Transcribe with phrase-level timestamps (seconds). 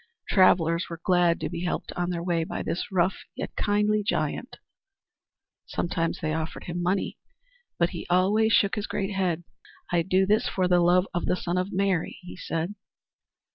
[0.29, 4.57] Travellers were glad to be helped on their way by this rough yet kindly giant.
[5.67, 7.19] Sometimes they offered him money,
[7.77, 9.43] but he always shook his great head.
[9.91, 12.73] "I do this for the love of the Son of Mary," he said.